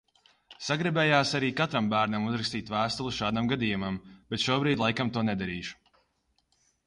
Sagribējās 0.67 1.33
arī 1.39 1.49
katram 1.59 1.89
bērnam 1.91 2.25
uzrakstīt 2.29 2.71
vēstuli 2.75 3.13
šādam 3.19 3.51
gadījumam, 3.53 3.99
bet 4.33 4.45
šobrīd 4.47 4.83
laikam 4.85 5.13
to 5.19 5.23
nedarīšu. 5.27 5.77